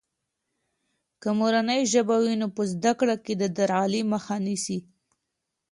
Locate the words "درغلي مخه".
3.57-4.35